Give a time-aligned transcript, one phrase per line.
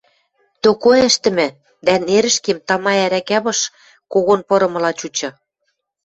[0.63, 1.47] Токо ӹштӹмӹ,
[1.85, 3.59] дӓ нерӹшкем тама ӓрӓкӓ пыш
[4.11, 5.29] когон пырымыла чучы.